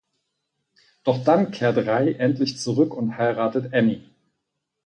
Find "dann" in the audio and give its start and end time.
1.23-1.51